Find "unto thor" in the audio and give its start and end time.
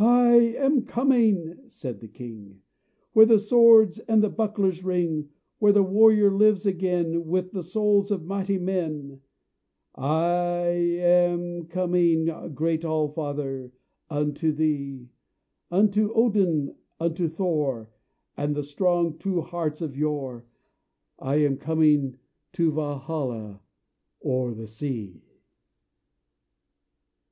16.98-17.88